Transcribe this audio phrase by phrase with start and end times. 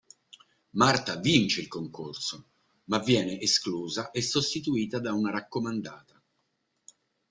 [0.71, 2.45] Marta vince il concorso,
[2.85, 6.19] ma viene esclusa e sostituita da una raccomandata.